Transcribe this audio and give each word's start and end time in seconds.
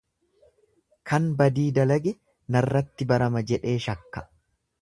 Kan 1.11 1.27
badii 1.41 1.67
dalage 1.77 2.15
narratti 2.57 3.11
barama 3.13 3.47
jedhee 3.53 3.79
shakka. 3.89 4.29